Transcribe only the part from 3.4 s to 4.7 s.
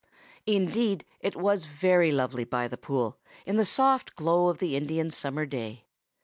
in the soft glow of